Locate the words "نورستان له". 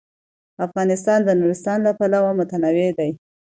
1.39-1.91